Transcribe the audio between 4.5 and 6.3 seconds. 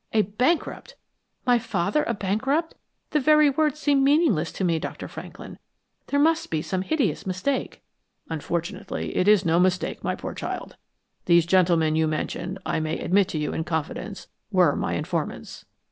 to me. Dr. Franklin, there